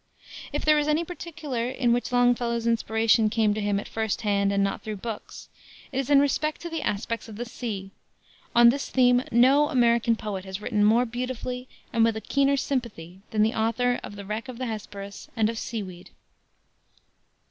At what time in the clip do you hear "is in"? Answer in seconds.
5.99-6.19